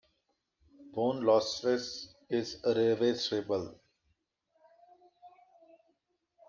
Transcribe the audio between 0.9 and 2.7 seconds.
Bone loss is